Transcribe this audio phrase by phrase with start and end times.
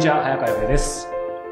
[0.00, 1.08] にちは、早川洋平です。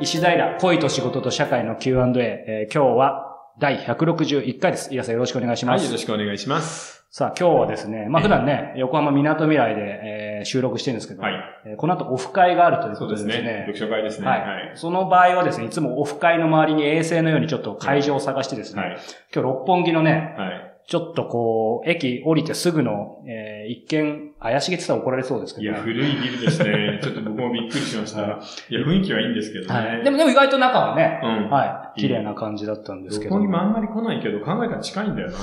[0.00, 3.26] 石平、恋と仕事と社会の Q&A、えー今日は
[3.58, 4.94] 第161回です。
[4.94, 5.84] 伊賀さんよろしくお願いしはい、ます。
[5.84, 7.04] よろしくお願いします。
[7.10, 11.34] さあ、今日はですね、まあ普段ね、横浜みなとみらいで、えー収録してるんですけど、はい。
[11.66, 13.52] えーこの後オフ会があるというそうでことでですすね。
[13.52, 13.58] ね。
[13.72, 14.26] 読書会ですね。
[14.26, 14.38] はは
[14.70, 14.78] いい。
[14.78, 18.90] その場合はですね、いつもオフ会の周りに衛星のようにちょっと会場を探してですね、はい。
[19.34, 20.69] 今日六本木のね、はい。
[20.86, 26.98] ちょっとこう、駅降りてすぐの、えー一見怪しげって言ったら怒られそうですけど、いや、古いビルですね。
[27.04, 28.22] ちょっと僕もびっくりしました。
[28.22, 28.40] いや、
[28.80, 29.98] 雰囲気はいいんですけどはい。
[29.98, 30.02] ね。
[30.02, 31.50] でも、でも意外と中はね、うん。
[31.50, 33.36] はい、綺麗な感じだったんですけど。
[33.36, 35.36] 六本木もあんまり来ないけど、考えたら近いんだよな。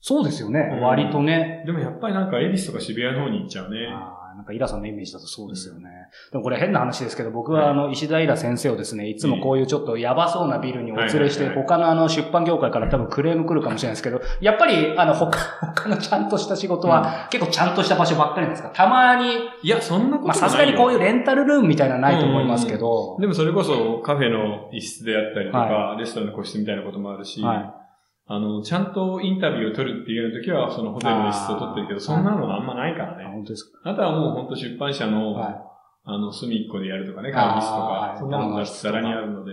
[0.00, 1.62] そうですよね、うん割とね。
[1.64, 3.88] でもやっぱりなんか、恵比寿とか渋谷の方に行っちゃうね。
[3.88, 5.88] あーなんかイラさんのイメージだとそうですよね。
[6.30, 15.38] でもこれ変な話ですけど、僕はあの、石田イラ先生をですね、いつもこういうちょっとやばそうなビルにお連れして、他のあの出版業界から多分クレーム来るかもしれないですけど、やっぱりあの、他、
[15.74, 18.70] 他のちゃんとした仕事は結構ちゃんとした場所ばっかりなんですか？
[18.70, 20.48] たまに、いや、そんなことまあないよ。
[20.48, 27.81] さすがにこういうレンタルルームみたいなのはないと思いますけど、でもそれこそカフェの一室であったりとか、はレストランの個室みたいなこともあるし、はい
[28.26, 33.24] あの、ちゃんとインタビューを取るっていう時は、そのホテルの一室を取ってるけど、そんなのはあんまないからあね。
[33.24, 33.90] 本当ですか？
[33.90, 35.54] あとはもう本当出版社の、はい
[36.04, 39.52] あの、隅っこでやるとかね、あー会議室とか、はいそんなのがざらにあるので。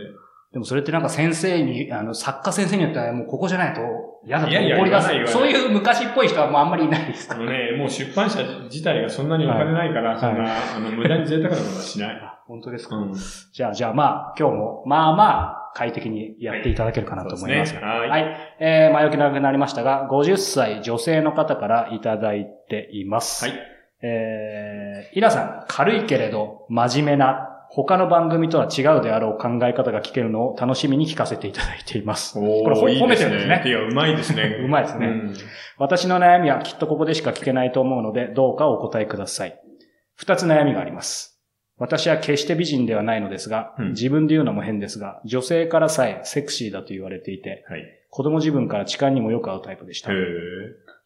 [0.52, 3.82] でもそれってなんか先生に、あの、作家先生によってはもうここじゃないと
[4.26, 5.34] 嫌だといやいや怒り出す言わない。
[5.34, 12.22] 言そういいう昔っぽい人はもうあんまりいないですかあのね、もう出版社自体がそんなにお金ないから、いそんな、あの、無駄に贅沢なことはしない。
[12.48, 13.14] 本当ですか、うん。
[13.54, 17.74] じゃあ、じゃあまあ、今日も、まあまあ、快適にやっていただけるかなと思います。
[17.74, 18.56] そうですねはいはい。
[18.60, 23.46] えー、前置き長くなりましたが、50歳女性の方からいただいています。
[23.46, 23.54] はい。
[24.02, 32.40] えー、イラさん、軽いけれど、真面目な、他の番組とは違うであろう考え方が聞けるのを楽しみに聞かせていただいています。
[32.40, 34.58] おこれほいい褒めてるんですねいや、うまいですね。
[34.64, 35.34] うまいですねうん
[35.78, 39.60] 私の悩みはきっとここでしか聞けないと思うので、どうかお答えください。
[40.16, 41.39] 二つ悩みがあります。
[41.80, 43.90] 私は決して美人ではないのですが、うん。
[43.92, 47.84] 自分で言うのも変ですが、女性からさえセクシーだと言われていて、はい。
[48.10, 50.10] 子供自分から痴漢にもよく合うタイプでした。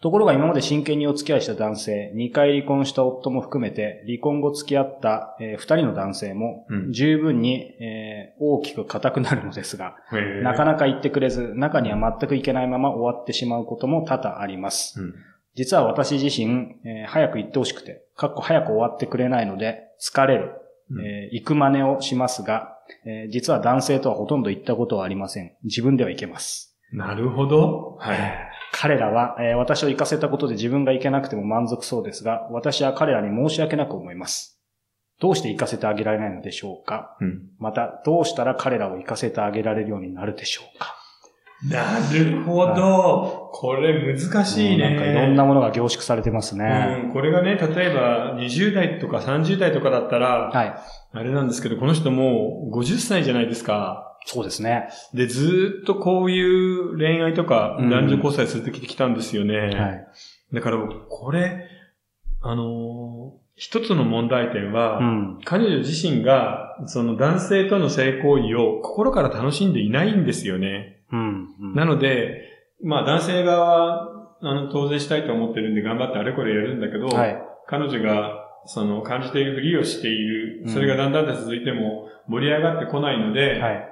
[0.02, 6.92] ところが今まで真剣にお付き合いした男性、2回離婚した夫も含めて、離婚後付き合った、え2人の男性もう、ん。
[6.92, 9.96] 十分に、えー大きく硬くなるのですが、
[10.42, 15.00] なかなか言ってくれず、中には全くいけないまま終わってしまうことも多々あります。
[15.00, 15.14] うん。
[15.56, 20.52] 実は私自身、えー早く行ってほしくて、かっこ早く終わってくれないので、疲れる、
[20.90, 25.54] うんえー行く真似をしますが、えー実は男性とはほとんど行ったことはありません。
[25.64, 26.78] 自分では行けます。
[26.92, 27.98] なるほど。
[28.00, 28.50] はい。
[28.72, 34.60] 彼らは、えー私を行かせたことで自分が行けなくても満足そうですが、私は彼らに申し訳なく思います。
[35.20, 37.16] どうして行かせてあげられないのでしょうか？
[37.22, 40.96] うんまた、どうしたら彼らを行かせてあげられるようになるでしょうか？
[41.70, 43.50] なるほど。
[43.54, 44.90] これ難しいね。
[44.90, 47.04] なんかいろんなものが凝縮されてますね。
[47.06, 50.76] うん、これがね、例えば20代とか30代とかだったら、はい。
[51.14, 54.18] あれなんですけど、この人もう50歳じゃないですか。
[54.26, 54.90] そうですね。
[55.14, 59.58] で、ずーっとこういう恋愛とかうん男女交際続けてきたんですよね。
[59.58, 60.08] はい。
[60.54, 60.78] だから、
[61.10, 61.68] これ、
[62.42, 65.40] あのー一つの問題点は、うん。
[65.46, 71.03] 彼女自身が、その男性との性行為を心から楽しんでいないんですよね。
[71.14, 71.48] うん。
[71.62, 72.50] うんなので、
[72.84, 73.70] まあ男性側
[74.10, 74.10] は、
[74.42, 77.42] あの、当然したいと思ってるんで頑張ってあれこれやるんだけど、はい。
[77.68, 80.68] 彼女が、その、感じているふりをしているう。
[80.68, 83.90] んそれがだんだんと続いても盛り上がってこないので、はい。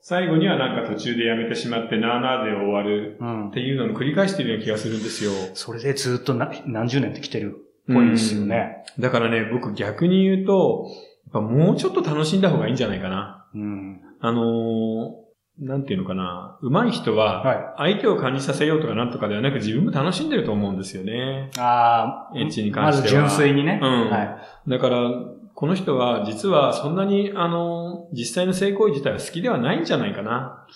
[0.00, 3.52] 最後にはなんか途中でやめてしまって、なーなーで終わるうんっ。
[3.52, 5.30] ていうのを繰り返しているような気がするんですよ。
[5.54, 7.56] それでずっとな何十年って来てる
[7.90, 8.84] っぽいですよね。
[9.00, 10.86] だからね、僕逆に言うと、
[11.24, 13.46] やっぱもうちょっと楽しんだ方がいいんじゃないかな。
[13.54, 14.00] うん。
[14.20, 15.25] あのー
[15.58, 16.58] なんていうのかな。
[16.60, 17.94] 上手い人は、はい。
[17.94, 21.50] 相手を感じさせようとかなんとかではなく自分も楽しんでると思うんですよね。
[21.56, 23.80] ああ、エッチに関してはまず純粋にね。
[23.82, 24.70] うんはい。
[24.70, 25.10] だから、
[25.54, 30.66] この人は実はそんなに、あの、実際の性行為自体は好きではないんじゃないかな。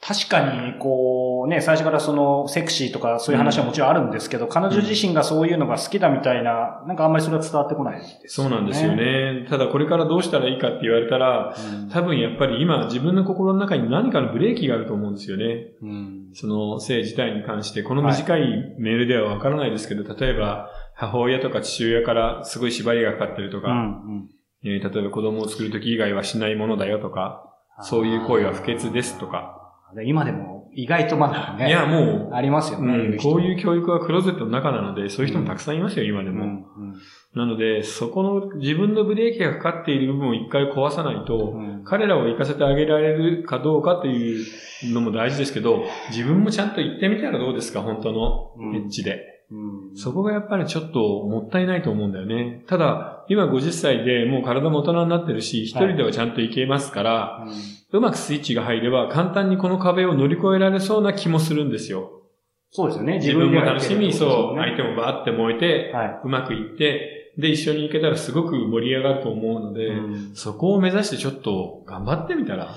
[0.00, 8.94] 確かに、こう、ね、最初からその、セクシーとかそういう話はもちろんあるんですけど、彼女自身がそういうのが好きだみたいな、なんかあんまりそれは伝わってこないですそうなんですよ。
[8.94, 9.46] ね。
[9.50, 15.72] ただこれからどうしたらいいかって言われたら、うん多分やっぱり今自分の心の中に何かのブレーキがあると思うんですよね。
[15.82, 16.30] うん。
[16.32, 23.78] その性自体に関して、この短いメールではわからないですけど、例えば母親とか父親からすごい縛りがかかってるとか、うん。
[23.78, 23.80] う
[24.20, 24.28] ん。
[24.64, 27.44] えー例えば子供を作るとき以外はしないものだよとか、
[27.80, 29.57] そういう行為は不潔ですとか。
[29.94, 31.68] で今でも意外とまだね。
[31.68, 32.94] いや、もありますよう、ね。
[32.94, 36.44] うん、こうういう教育はクローゼットの中なので、そういう人もたくさんいますよ、今でも。
[36.44, 36.50] 人うん。
[36.50, 36.54] う
[36.92, 36.94] ん
[37.34, 44.44] なので、そこの自分のブレーキがかかっている部分を一回壊さないと、うん彼らを行かせてあげられるかどうかという
[44.92, 49.44] のも大事ですけど、自分もちゃんと行ってみたらどうですか、本当のうんエッチで。
[49.50, 49.54] う
[49.92, 52.64] んそこがやっぱりちょっともったいないと思うんだよね。
[52.66, 57.52] ただ、今50歳でもう体も大人になってるし、一人ではちゃんといけますから、うん
[57.90, 62.22] うまくスイッチが入れば簡単にこの壁を乗り越えられそうな気もするんですよ。
[62.70, 63.14] そうですよね。
[63.14, 69.74] 自分も楽しみに、そう、はい相手もバーって燃えて、はうまくいって、で、一緒に行けたらすごく盛り上がると思うのい。
[69.74, 72.74] で、うんそこを目指してちょっと頑張ってみたら。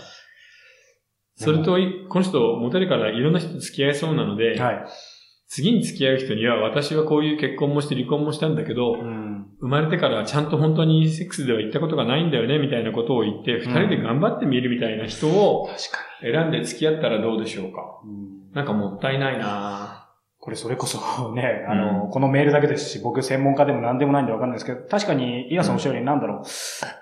[1.36, 1.78] それと、
[2.08, 4.86] この人、モテるからいろんな人と付き合えそうなので、はい。
[5.54, 9.48] 次に付き合う人には、私はこういう結婚もして離婚もしたんだけど、うん。
[9.60, 15.70] 生まれてからちゃんと本当にセックスでは行ったことがないんだよね、みたいなことを言って、二人で頑張ってみるみたいな人を
[16.22, 17.82] 選んで付き合ったらどうでしょうか？
[18.06, 18.12] に。
[18.12, 18.54] うん。
[18.54, 20.08] なんかもったいないな。
[20.40, 26.48] これそれこそね、あの、このメールだけですし、僕専門家でも何でもないんでわかんないですけど、確かに、イヤさんおっしゃるようになんだろう、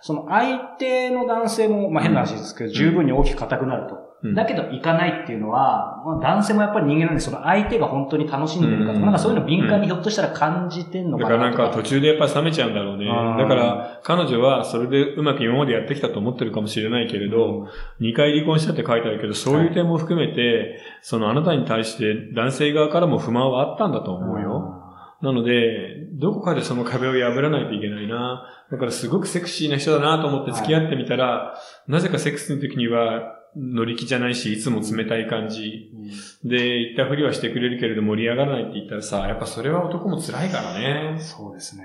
[0.02, 4.09] その相手の男性も、まあ変な話ですけど、十分に大きく硬くなると。
[4.24, 4.36] うん。
[4.36, 9.02] だけど行かないっていうのは、まあ、男性もやっぱり人間なんで、その相手が本当に楽しんでるかとか、うん。
[9.04, 13.06] なんかそういうの敏感にひょっとしたら感じてんのだからなんか途中でやっぱ冷めちゃうんだろうね。
[13.06, 13.38] うん。
[13.38, 17.68] だから彼女はそれでうまく今までやってきたと思ってるかもしれないけれど、
[18.02, 24.76] 2回離婚したって書いてあるけど、そういう点も含めて、そのあなたに対して男性側からも不満はあったんだと思うよ。
[25.22, 28.46] なので、どこかでその壁を破らないといけないな。
[28.72, 31.56] だからすごくセクシーな人だなと思って付き合ってみたら、
[31.88, 35.92] なぜかセックスの時には乗り気じゃないし、いつも冷たい感じ。
[35.94, 36.00] うん
[36.44, 41.20] で、言ったふりはしてくれるけれど盛り上がらないって言ったらさ、やっぱそれは男も辛いからね。
[41.20, 41.84] そうですね。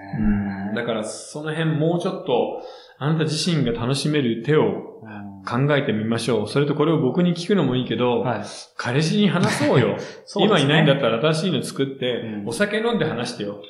[0.74, 2.62] だからその辺もうちょっと、
[2.98, 6.48] あなた自身が楽しめる手をうん考えてみましょう。
[6.48, 8.44] それとこれを僕に聞くのもいいけど、はい。
[8.78, 9.96] 彼氏に話そうよ。
[10.24, 13.60] そうね今いないんだったら新しいの作って、うんお酒飲んで話してよ。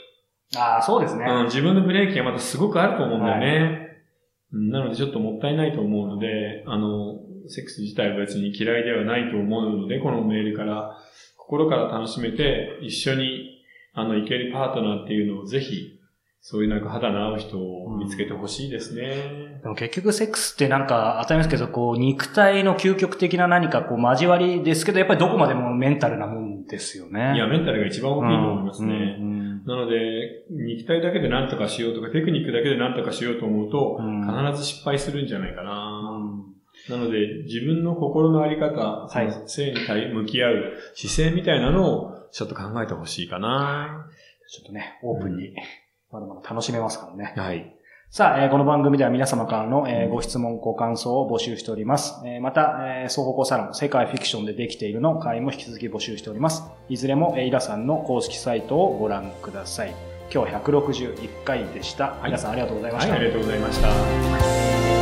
[0.57, 1.25] ああ、そうですね。
[1.27, 3.79] うん、自分のブレーキがまたすごくあると思うんだよね。
[3.79, 3.85] うん
[4.71, 7.19] なのでちょっともったいないと思うので、あの、
[7.49, 10.97] セックス自体は別に嫌いではないと思うので、このメールから、
[11.37, 13.61] 心から楽しめて、一緒に、
[13.93, 16.01] あの、いけるパートナーっていうのをぜひ、
[16.41, 19.61] そういうなんか肌の合う人を見つけてほしいですね。
[19.63, 27.35] でも結局セックスってなんか当たり前ですけど、こう、肉体の究極的な何かこう、交わりですけど、やっぱりどこまでもメンタルなもんですよね。
[27.35, 29.17] いや、メンタルが一番大きいと思いますね。
[29.21, 36.11] うんうんなので、肉体だけで何とかしようとか、テクニックだけで何とかしようと思うと、うん必ず失敗するんじゃないかな。
[36.13, 36.44] うん
[36.91, 44.07] なので、自分の心のあり方、はい性に対向き合う姿勢みたいなのをちょっと考えてほしいかな。
[44.51, 45.55] ちょっとね、オープンに、
[46.13, 47.33] まだまだ楽しめますからね。
[47.37, 47.75] はい。
[48.11, 52.21] さあ、えーこの番組では皆様からの、えーご質問、ご感想を募集しております。
[52.27, 56.63] えーまた、えー双方向サロン、世界フィクションでできているの会も引き続き募集しております。
[56.89, 59.95] いずれも、えーイラさんの公式サイトをご覧ください。
[60.33, 62.19] 今日は161回でした。
[62.23, 63.15] い皆さんありがとうございまはい、した。
[63.17, 64.94] ありがとうございました。